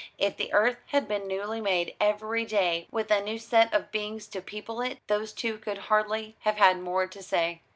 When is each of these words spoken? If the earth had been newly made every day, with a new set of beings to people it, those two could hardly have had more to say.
If 0.17 0.35
the 0.35 0.51
earth 0.51 0.77
had 0.87 1.07
been 1.07 1.27
newly 1.27 1.61
made 1.61 1.93
every 2.01 2.43
day, 2.43 2.87
with 2.89 3.11
a 3.11 3.21
new 3.21 3.37
set 3.37 3.71
of 3.71 3.91
beings 3.91 4.25
to 4.29 4.41
people 4.41 4.81
it, 4.81 4.97
those 5.05 5.31
two 5.31 5.59
could 5.59 5.77
hardly 5.93 6.35
have 6.39 6.57
had 6.57 6.79
more 6.79 7.05
to 7.05 7.21
say. 7.21 7.61